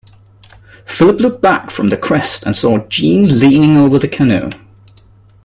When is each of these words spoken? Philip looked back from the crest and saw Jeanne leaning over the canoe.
Philip 0.87 1.19
looked 1.19 1.43
back 1.43 1.69
from 1.69 1.89
the 1.89 1.95
crest 1.95 2.43
and 2.43 2.57
saw 2.57 2.79
Jeanne 2.87 3.37
leaning 3.37 3.77
over 3.77 3.99
the 3.99 4.07
canoe. 4.07 4.49